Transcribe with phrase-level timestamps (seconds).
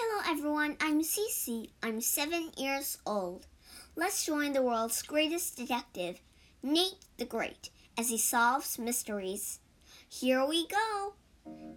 [0.00, 1.70] Hello everyone, I'm Cece.
[1.82, 3.48] I'm seven years old.
[3.96, 6.20] Let's join the world's greatest detective,
[6.62, 9.58] Nate the Great, as he solves mysteries.
[10.08, 11.14] Here we go!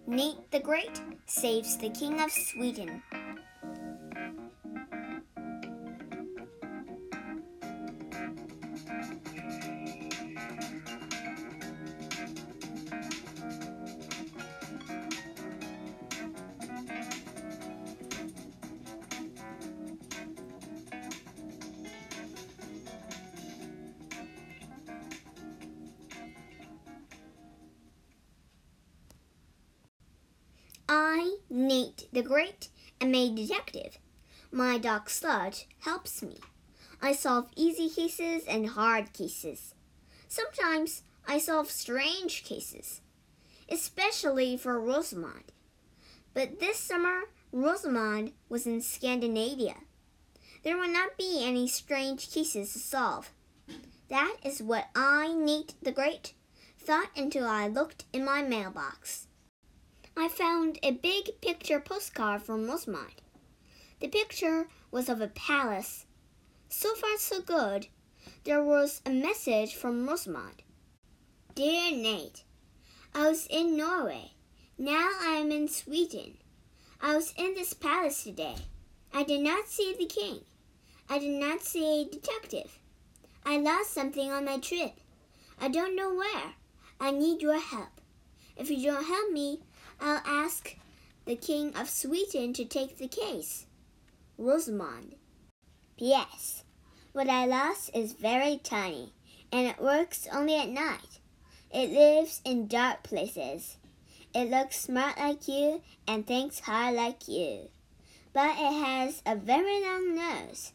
[0.06, 3.02] Nate the Great saves the King of Sweden.
[31.54, 33.98] Nate the Great, am a detective.
[34.50, 36.38] My dog Sludge helps me.
[37.02, 39.74] I solve easy cases and hard cases.
[40.28, 43.02] Sometimes I solve strange cases,
[43.68, 45.52] especially for Rosamond.
[46.32, 49.74] But this summer, Rosamond was in Scandinavia.
[50.64, 53.30] There will not be any strange cases to solve.
[54.08, 56.32] That is what I, Nate the Great,
[56.78, 59.26] thought until I looked in my mailbox.
[60.14, 63.22] I found a big picture postcard from Rosamond.
[64.00, 66.04] The picture was of a palace.
[66.68, 67.86] So far, so good.
[68.44, 70.62] There was a message from Rosamond.
[71.54, 72.44] Dear Nate,
[73.14, 74.32] I was in Norway.
[74.76, 76.36] Now I am in Sweden.
[77.00, 78.56] I was in this palace today.
[79.14, 80.40] I did not see the king.
[81.08, 82.78] I did not see a detective.
[83.46, 84.92] I lost something on my trip.
[85.60, 86.52] I don't know where.
[87.00, 88.00] I need your help.
[88.56, 89.60] If you don't help me,
[90.04, 90.74] I'll ask
[91.26, 93.66] the King of Sweden to take the case.
[94.36, 95.14] Rosamond.
[95.96, 96.64] P.S.
[97.12, 99.12] What I lost is very tiny,
[99.52, 101.20] and it works only at night.
[101.72, 103.76] It lives in dark places.
[104.34, 107.68] It looks smart like you and thinks hard like you.
[108.32, 110.72] But it has a very long nose,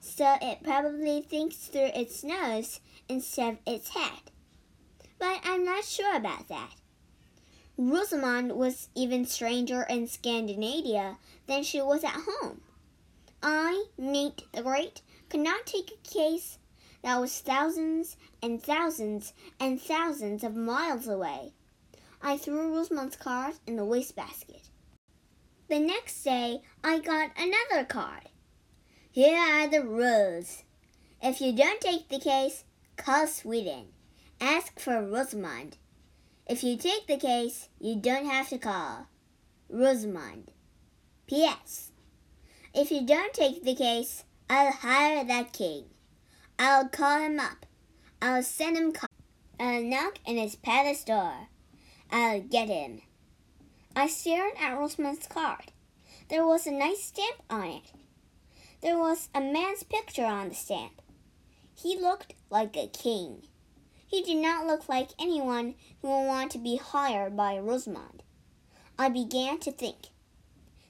[0.00, 4.30] so it probably thinks through its nose instead of its head.
[5.18, 6.79] But I'm not sure about that.
[7.82, 12.60] Rosamond was even stranger in Scandinavia than she was at home.
[13.42, 16.58] I, Nate the Great, could not take a case
[17.02, 21.54] that was thousands and thousands and thousands of miles away.
[22.20, 24.68] I threw Rosamond's card in the wastebasket.
[25.68, 28.28] The next day, I got another card.
[29.10, 30.64] Here are the rules.
[31.22, 32.64] If you don't take the case,
[32.98, 33.86] call Sweden.
[34.38, 35.78] Ask for Rosamond.
[36.50, 39.06] If you take the case, you don't have to call.
[39.68, 40.50] Rosamond.
[41.28, 41.92] P.S.
[42.74, 45.84] If you don't take the case, I'll hire that king.
[46.58, 47.66] I'll call him up.
[48.20, 49.14] I'll send him cards.
[49.60, 51.34] I'll knock in his palace door.
[52.10, 53.02] I'll get him.
[53.94, 55.70] I stared at Rosamond's card.
[56.30, 57.92] There was a nice stamp on it.
[58.82, 61.00] There was a man's picture on the stamp.
[61.76, 63.42] He looked like a king.
[64.10, 68.24] He did not look like anyone who would want to be hired by Rosamond.
[68.98, 70.08] I began to think.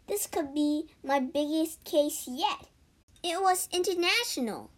[0.08, 2.68] This could be my biggest case yet.
[3.22, 4.70] It was international.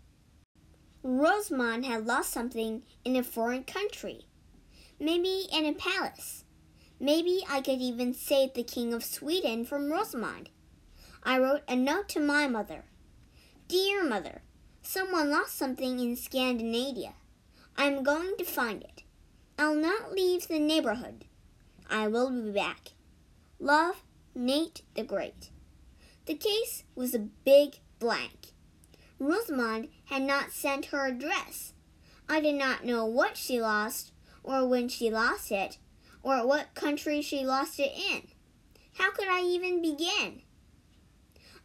[1.05, 4.27] Rosamond had lost something in a foreign country,
[4.99, 6.43] maybe in a palace.
[6.99, 10.49] Maybe I could even save the King of Sweden from Rosamond.
[11.23, 12.87] I wrote a note to my mother.
[13.69, 14.43] Dear mother,
[14.83, 17.15] someone lost something in Scandinavia.
[17.77, 19.03] I'm going to find it.
[19.59, 21.25] I'll not leave the neighborhood.
[21.89, 22.91] I will be back.
[23.59, 24.03] Love,
[24.35, 25.51] Nate the Great.
[26.27, 28.49] The case was a big blank.
[29.19, 31.73] Rosamond had not sent her address.
[32.29, 34.13] I did not know what she lost,
[34.43, 35.79] or when she lost it,
[36.23, 38.29] or what country she lost it in.
[38.95, 40.43] How could I even begin?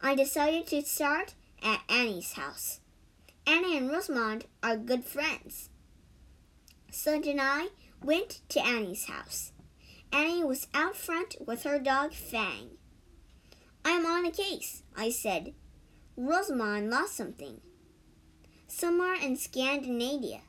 [0.00, 2.80] I decided to start at Annie's house.
[3.46, 5.70] Annie and Rosamond are good friends.
[6.90, 7.68] Sludge and I
[8.02, 9.52] went to Annie's house.
[10.12, 12.70] Annie was out front with her dog Fang.
[13.84, 15.54] I'm on a case, I said.
[16.16, 17.60] Rosamond lost something.
[18.66, 20.40] Somewhere in Scandinavia.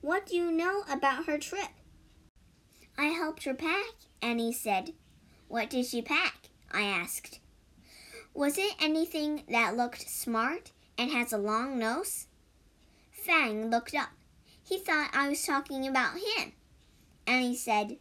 [0.00, 1.70] What do you know about her trip?
[2.96, 4.92] I helped her pack, Annie said.
[5.48, 6.48] What did she pack?
[6.72, 7.40] I asked.
[8.34, 12.26] Was it anything that looked smart and has a long nose?
[13.10, 14.10] Fang looked up.
[14.68, 16.52] He thought I was talking about him.
[17.26, 17.96] And he said,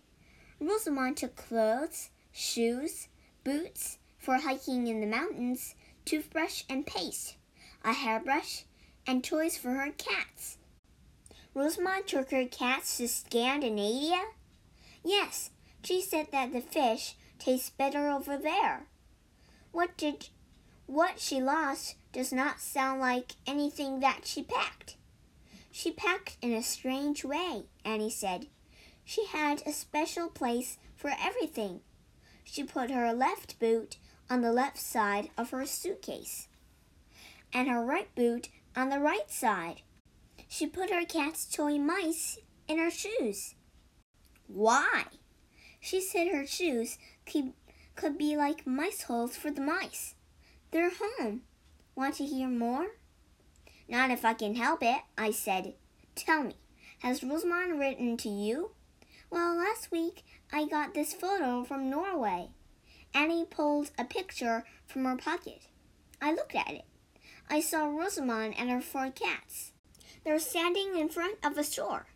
[0.59, 3.07] Rosamond took clothes, shoes,
[3.45, 7.35] boots for hiking in the mountains, toothbrush and paste,
[7.85, 8.63] a hairbrush,
[9.05, 10.57] and toys for her cats.
[11.53, 14.21] Rosamond took her cats to Scandinavia?
[15.05, 15.51] Yes,
[15.83, 18.87] she said that the fish taste better over there.
[19.71, 20.27] What did
[20.85, 24.96] What she lost does not sound like anything that she packed.
[25.77, 28.47] She packed in a strange way, Annie said.
[29.05, 31.81] She had a special place for everything.
[32.43, 33.97] She put her left boot
[34.27, 36.47] on the left side of her suitcase,
[37.53, 39.83] and her right boot on the right side.
[40.47, 43.53] She put her cat's toy mice in her shoes.
[44.47, 45.03] Why?
[45.79, 46.97] She said her shoes
[47.31, 47.53] could,
[47.95, 50.15] could be like mice holes for the mice.
[50.71, 51.43] They're home.
[51.93, 52.87] Want to hear more?
[53.89, 55.73] Not if I can help it, I said.
[56.15, 56.55] Tell me,
[56.99, 58.71] has Rosamond written to you?
[59.29, 62.49] Well, last week I got this photo from Norway.
[63.13, 65.63] Annie pulled a picture from her pocket.
[66.21, 66.85] I looked at it.
[67.49, 69.71] I saw Rosamond and her four cats.
[70.23, 72.07] They were standing in front of a store.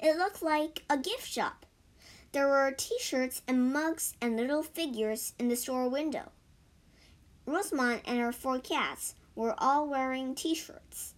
[0.00, 1.66] It looked like a gift shop.
[2.32, 6.32] There were t shirts and mugs and little figures in the store window.
[7.46, 11.14] Rosamond and her four cats were all wearing t shirts.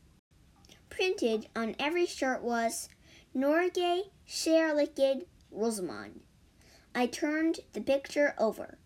[1.01, 2.91] Printed on every shirt was
[3.33, 6.21] Norge, Kjærlighed, Rosamond.
[6.95, 8.77] I turned the picture over.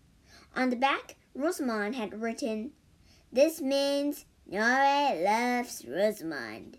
[0.55, 2.71] On the back, Rosamond had written,
[3.33, 6.77] This means Norway loves Rosamond.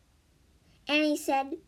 [0.88, 1.58] Annie said,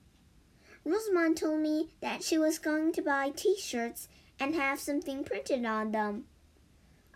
[0.82, 4.08] Rosamond told me that she was going to buy t shirts
[4.40, 6.24] and have something printed on them.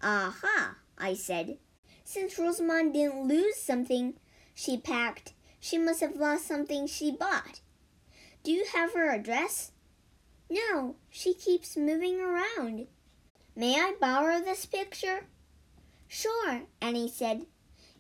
[0.03, 1.57] Aha, I said.
[2.05, 4.19] Since Rosamond didn't lose something
[4.55, 5.33] she packed,
[5.63, 7.61] she must have lost something she bought.
[8.43, 9.71] Do you have her address?
[10.51, 12.89] No, she keeps moving around.
[13.55, 15.21] May I borrow this picture?
[16.09, 17.47] Sure, Annie said.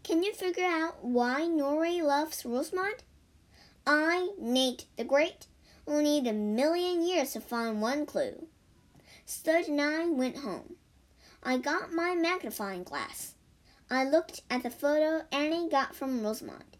[0.03, 3.05] Can you figure out why Norway loves Rosamond?
[3.87, 5.47] I, Nate the Great,
[5.87, 8.49] will need a million years to find one clue.
[9.25, 10.75] Sludge and I went home.
[11.44, 13.35] I got my magnifying glass.
[13.88, 16.71] I looked at the photo Annie got from Rosamond.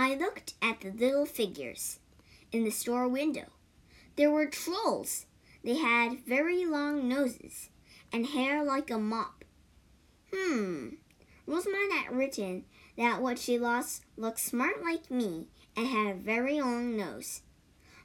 [0.00, 1.98] I looked at the little figures
[2.52, 3.46] in the store window.
[4.14, 5.26] There were trolls.
[5.64, 7.70] They had very long noses
[8.12, 9.44] and hair like a mop.
[10.32, 10.90] Hmm.
[11.48, 12.64] Rosamond had written
[12.96, 17.42] that what she lost looked smart like me and had a very long nose.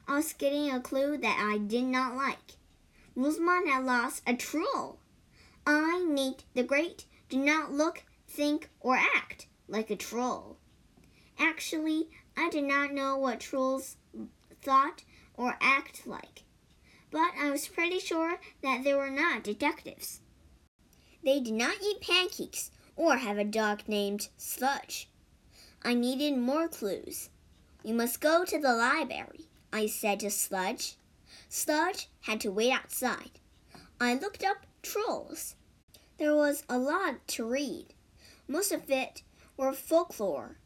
[0.08, 2.56] I was getting a clue that I did not like.
[3.14, 4.98] Rosamond had lost a troll.
[5.64, 10.58] I, Nate the Great, do not look, think, or act like a troll.
[11.38, 13.96] Actually, I did not know what trolls
[14.62, 15.04] thought
[15.36, 16.44] or act like,
[17.10, 20.20] but I was pretty sure that they were not detectives.
[21.24, 25.08] They did not eat pancakes or have a dog named Sludge.
[25.82, 27.30] I needed more clues.
[27.82, 30.96] You must go to the library, I said to Sludge.
[31.48, 33.40] Sludge had to wait outside.
[34.00, 35.56] I looked up trolls.
[36.18, 37.94] There was a lot to read.
[38.46, 39.22] Most of it
[39.56, 40.58] were folklore.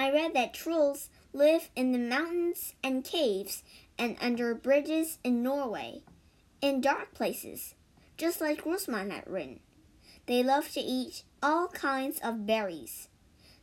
[0.00, 3.62] I read that trolls live in the mountains and caves
[3.98, 6.00] and under bridges in Norway,
[6.62, 7.74] in dark places,
[8.16, 9.60] just like Rosamond had written.
[10.24, 13.08] They love to eat all kinds of berries.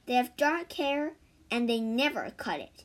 [0.05, 1.13] They have dark hair
[1.49, 2.83] and they never cut it.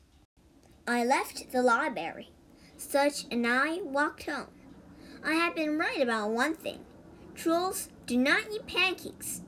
[0.89, 2.31] I left the library.
[2.79, 4.49] Sludge and I walked home.
[5.23, 6.87] I had been right about one thing.
[7.35, 9.43] Trolls do not eat pancakes,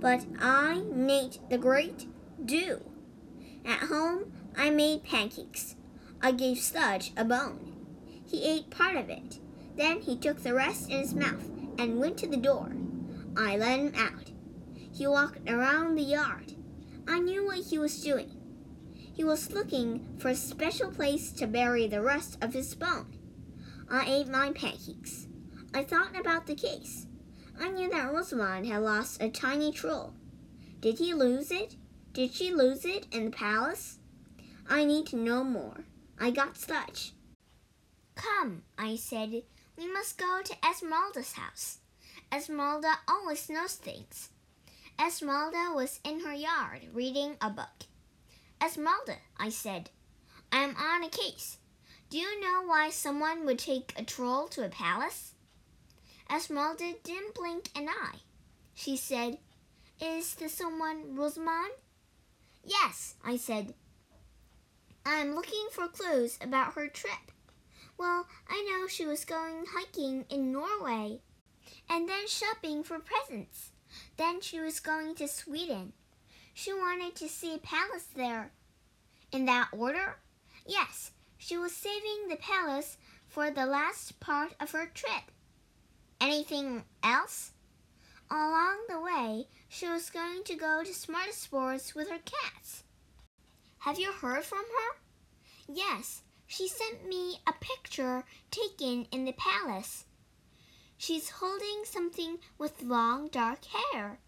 [0.00, 2.06] but I, Nate the Great,
[2.42, 2.89] do.
[3.64, 5.76] At home, I made pancakes.
[6.22, 7.74] I gave Sludge a bone.
[8.26, 9.38] He ate part of it.
[9.76, 11.48] Then he took the rest in his mouth
[11.78, 12.72] and went to the door.
[13.36, 14.30] I let him out.
[14.92, 16.54] He walked around the yard.
[17.08, 18.36] I knew what he was doing.
[18.92, 23.16] He was looking for a special place to bury the rest of his bone.
[23.90, 25.26] I ate my pancakes.
[25.74, 27.06] I thought about the case.
[27.60, 30.14] I knew that Rosamond had lost a tiny troll.
[30.80, 31.76] Did he lose it?
[32.12, 33.98] Did she lose it in the palace?
[34.68, 35.84] I need to know more.
[36.18, 37.12] I got Sludge.
[38.16, 39.42] Come, I said,
[39.78, 41.78] we must go to Esmeralda's house.
[42.32, 44.30] Esmeralda always knows things.
[45.00, 47.86] Esmeralda was in her yard reading a book.
[48.62, 49.90] Esmeralda, I said,
[50.52, 51.58] I am on a case.
[52.10, 55.34] Do you know why someone would take a troll to a palace?
[56.28, 58.18] Esmeralda didn't blink an eye.
[58.74, 59.38] She said,
[60.02, 61.70] Is the someone Rosamond?
[63.30, 63.74] I said.
[65.06, 67.30] I'm looking for clues about her trip.
[67.96, 71.20] Well, I know she was going hiking in Norway
[71.88, 73.70] and then shopping for presents.
[74.16, 75.92] Then she was going to Sweden.
[76.54, 78.50] She wanted to see a palace there.
[79.30, 80.16] In that order?
[80.66, 82.96] Yes, she was saving the palace
[83.28, 85.30] for the last part of her trip.
[86.20, 87.52] Anything else?
[88.28, 92.82] Along the way, she was going to go to smorgasbords with her cats.
[93.80, 95.00] Have you heard from her?
[95.66, 100.04] Yes, she sent me a picture taken in the palace.
[100.98, 104.18] She's holding something with long dark hair.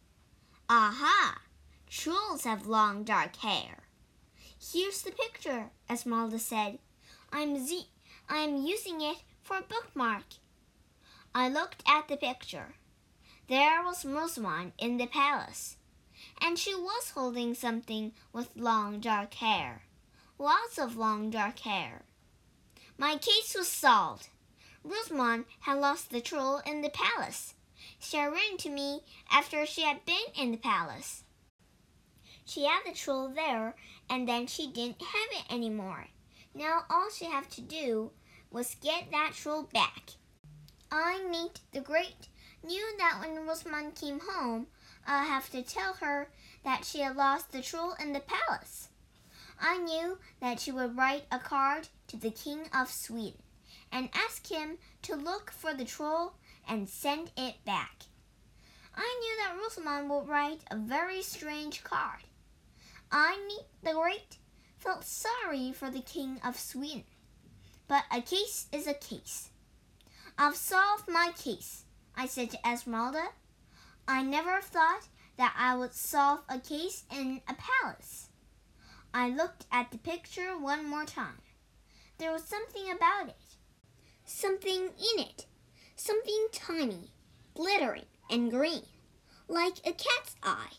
[0.71, 1.43] Aha!
[1.87, 3.89] Trolls have long dark hair.
[4.59, 6.79] Here's the picture, Esmeralda said.
[7.31, 7.89] I'm z
[8.31, 10.25] I'm using it for a bookmark.
[11.35, 12.77] I looked at the picture.
[13.49, 15.77] There was Rosamond in the palace,
[16.43, 19.83] and she was holding something with long dark hair.
[20.39, 22.03] Lots of long dark hair.
[22.99, 24.29] My case was solved.
[24.83, 27.55] Rosamond had lost the troll in the palace.
[28.01, 31.23] She had written to me after she had been in the palace.
[32.45, 33.77] She had the troll there,
[34.11, 36.09] and then she didn't have it anymore.
[36.55, 38.11] Now all she had to do
[38.51, 40.11] was get that troll back.
[40.91, 42.29] I, Nate the Great,
[42.65, 44.67] knew that when Rosamond came home,
[45.07, 46.29] I'd have to tell her
[46.65, 48.89] that she had lost the troll in the palace.
[49.61, 53.43] I knew that she would write a card to the King of Sweden
[53.91, 56.35] and ask him to look for the troll
[56.69, 58.05] and send it back.
[58.95, 62.25] I knew that Rosamond would write a very strange card.
[63.11, 64.39] I, the Great,
[64.79, 67.05] felt sorry for the King of Sweden.
[67.89, 69.51] But a case is a case.
[70.39, 71.85] I've solved my case,
[72.17, 73.29] I said to Esmeralda.
[74.07, 78.29] I never thought that I would solve a case in a palace.
[79.15, 81.41] I looked at the picture one more time.
[82.19, 83.57] There was something about it.
[84.25, 85.47] Something in it.
[85.97, 87.13] Something tiny,
[87.55, 88.87] glittering, and green,
[89.47, 90.73] like a cat's eye.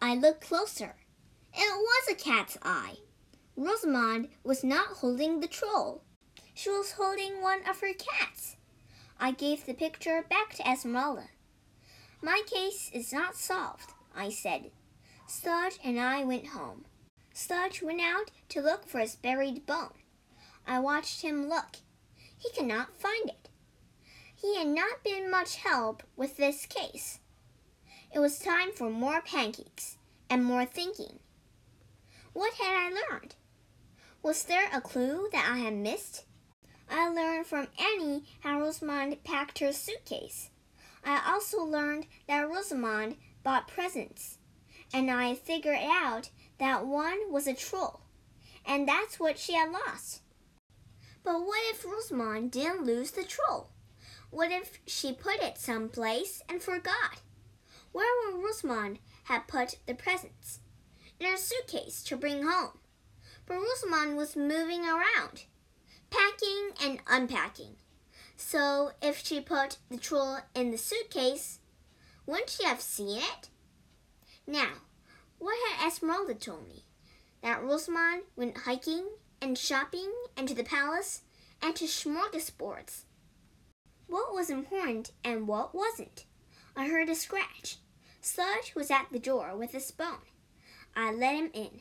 [0.00, 0.94] I looked closer.
[1.54, 2.96] It was a cat's eye.
[3.56, 6.02] Rosamond was not holding the troll.
[6.54, 8.56] She was holding one of her cats.
[9.20, 11.28] I gave the picture back to Esmeralda.
[12.24, 14.70] My case is not solved, I said.
[15.26, 16.84] Sludge and I went home.
[17.34, 19.94] Sludge went out to look for his buried bone.
[20.64, 21.78] I watched him look.
[22.38, 23.48] He could not find it.
[24.36, 27.18] He had not been much help with this case.
[28.14, 29.96] It was time for more pancakes
[30.30, 31.18] and more thinking.
[32.34, 33.34] What had I learned?
[34.22, 36.24] Was there a clue that I had missed?
[36.88, 40.50] I learned from Annie how Rosamond packed her suitcase.
[41.04, 44.38] I also learned that Rosamond bought presents.
[44.94, 48.02] And I figured out that one was a troll.
[48.66, 50.20] And that's what she had lost.
[51.24, 53.70] But what if Rosamond didn't lose the troll?
[54.30, 57.20] What if she put it someplace and forgot?
[57.92, 60.60] Where would Rosamond have put the presents?
[61.20, 62.78] In her suitcase to bring home.
[63.46, 65.44] But Rosamond was moving around,
[66.10, 67.76] packing and unpacking.
[68.44, 71.60] So if she put the troll in the suitcase,
[72.26, 73.48] wouldn't she have seen it?
[74.46, 74.72] Now,
[75.38, 76.84] what had Esmeralda told me?
[77.42, 79.06] That Rosamond went hiking
[79.40, 81.22] and shopping and to the palace
[81.62, 83.04] and to smorgasbords.
[84.06, 86.26] What was important and what wasn't?
[86.76, 87.78] I heard a scratch.
[88.20, 90.26] Sludge was at the door with his bone.
[90.94, 91.80] I let him in.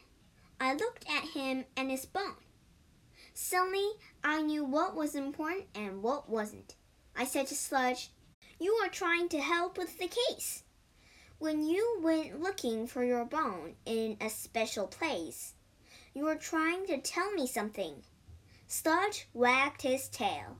[0.59, 2.37] I looked at him and his bone.
[3.43, 3.93] Suddenly,
[4.23, 6.75] I knew what was important and what wasn't.
[7.15, 8.11] I said to Sludge,
[8.59, 10.61] You are trying to help with the case.
[11.39, 15.55] When you went looking for your bone in a special place,
[16.13, 18.03] you were trying to tell me something.
[18.67, 20.57] Sludge wagged his tail.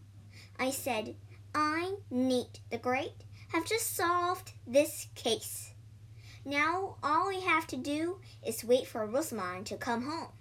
[0.57, 1.15] I said,
[1.53, 5.71] I, Nate the Great, have just solved this case.
[6.43, 10.31] Now all we have to do is wait for Rosamond to come home.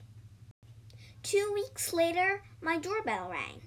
[1.22, 3.60] Two weeks later, my doorbell rang.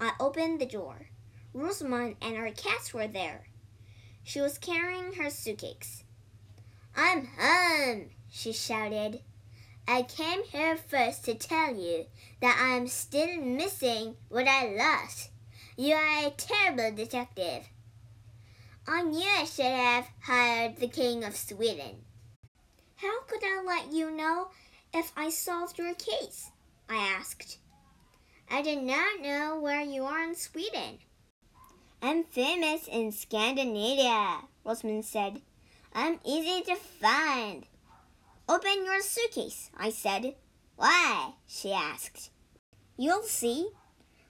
[0.00, 1.06] I opened the door.
[1.54, 3.48] Rosamond and her cats were there.
[4.22, 6.04] She was carrying her suitcase.
[6.94, 9.22] I'm home, she shouted.
[9.88, 12.06] I came here first to tell you
[12.40, 15.30] that I am still missing what I lost.
[15.76, 17.66] You are a terrible detective.
[18.86, 22.04] I knew I should have hired the King of Sweden.
[22.96, 24.50] How could I let you know
[24.92, 26.50] if I solved your case?
[26.90, 27.58] I asked.
[28.50, 30.98] I did not know where you are in Sweden.
[32.02, 35.40] I'm famous in Scandinavia, Rosamond said.
[35.94, 37.66] I'm easy to find.
[38.48, 40.34] Open your suitcase, I said.
[40.74, 41.34] Why?
[41.46, 42.30] she asked.
[42.96, 43.70] You'll see.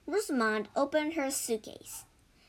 [0.07, 2.05] Rosamond opened her suitcase.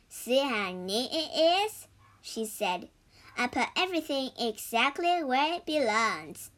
[0.10, 1.88] See how neat it is?
[2.22, 2.90] she said.
[3.38, 6.52] I put everything exactly where it belongs.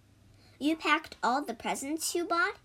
[0.58, 2.56] You packed all the presents you bought?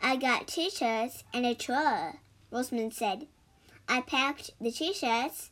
[0.00, 2.14] I got t-shirts and a troll,
[2.50, 3.26] Rosamond said.
[3.88, 5.50] I packed the t-shirts,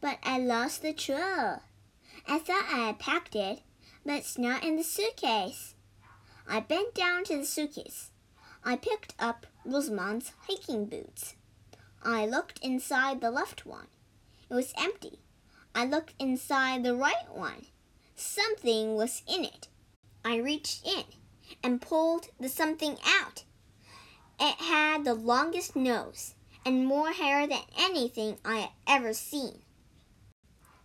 [0.00, 1.60] but I lost the troll.
[2.26, 3.60] I thought I had packed it,
[4.04, 5.74] but it's not in the suitcase.
[6.48, 8.10] I bent down to the suitcase.
[8.64, 11.34] I picked up Rosamond's hiking boots.
[12.02, 13.88] I looked inside the left one.
[14.50, 15.18] It was empty.
[15.74, 17.66] I looked inside the right one.
[18.16, 19.68] Something was in it.
[20.24, 21.04] I reached in
[21.62, 23.44] and pulled the something out.
[24.44, 26.34] It had the longest nose
[26.66, 29.62] and more hair than anything I had ever seen.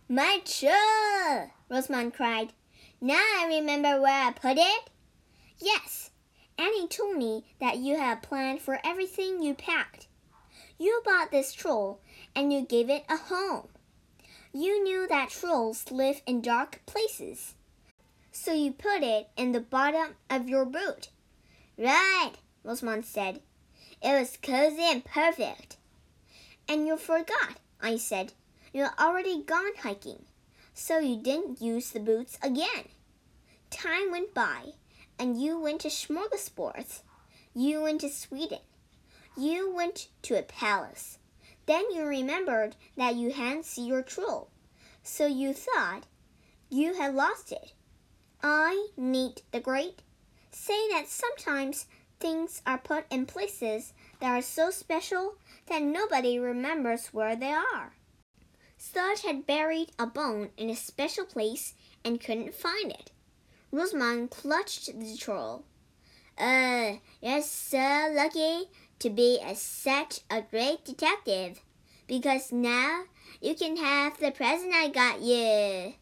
[0.08, 1.50] My troll!
[1.68, 2.52] Rosamond cried.
[3.00, 4.90] Now I remember where I put it.
[5.58, 6.10] Yes,
[6.56, 10.06] Annie told me that you had planned for everything you packed.
[10.78, 12.00] You bought this troll
[12.36, 13.70] and you gave it a home.
[14.52, 17.56] You knew that trolls live in dark places.
[18.30, 21.08] So you put it in the bottom of your boot.
[21.76, 22.34] Right,
[22.68, 23.40] Rosamond said.
[24.02, 25.78] It was cozy and perfect.
[26.68, 28.34] And you forgot, I said.
[28.74, 30.26] You'd already gone hiking,
[30.74, 32.90] so you didn't use the boots again.
[33.70, 34.72] Time went by,
[35.18, 37.00] and you went to smorgasbords.
[37.54, 38.60] You went to Sweden.
[39.34, 41.18] You went to a palace.
[41.64, 44.50] Then you remembered that you hadn't seen your troll,
[45.02, 46.04] so you thought
[46.68, 47.72] you had lost it.
[48.42, 50.02] I, Nate the Great,
[50.50, 51.86] say that sometimes
[52.20, 55.34] things are put in places that are so special
[55.66, 57.92] that nobody remembers where they are.
[58.76, 63.10] Sludge had buried a bone in a special place and couldn't find it.
[63.72, 65.64] Rosamond clutched the troll.
[66.38, 68.70] Uh, you're so lucky
[69.00, 71.60] to be a, such a great detective,
[72.06, 73.02] because now
[73.40, 75.94] you can have the present I got you.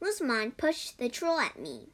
[0.00, 1.88] Rosamond pushed the troll at me.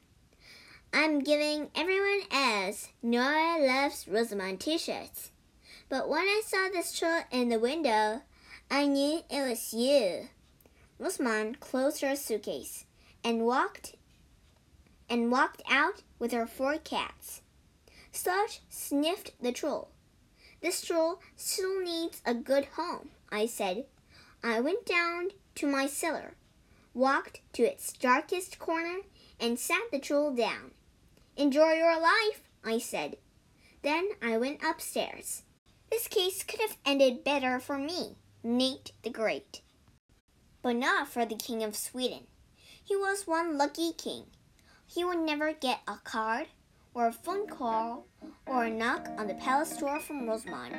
[0.95, 5.31] I'm giving everyone else Norway Loves Rosamond t-shirts.
[5.89, 8.21] But when I saw this troll in the window,
[8.69, 10.29] I knew it was you.
[10.99, 12.85] Rosamond closed her suitcase
[13.23, 13.95] and walked
[15.09, 17.41] and walked out with her four cats.
[18.11, 19.89] Sludge sniffed the troll.
[20.61, 23.85] This troll still needs a good home, I said.
[24.43, 26.35] I went down to my cellar,
[26.93, 28.99] walked to its darkest corner,
[29.39, 30.71] and sat the troll down.
[31.35, 33.17] Enjoy your life, I said.
[33.81, 35.43] Then I went upstairs.
[35.89, 39.61] This case could have ended better for me, Nate the Great.
[40.61, 42.27] But not for the King of Sweden.
[42.83, 44.25] He was one lucky king.
[44.85, 46.47] He would never get a card,
[46.93, 48.05] or a phone call,
[48.45, 50.75] or a knock on the palace door from Rosamond.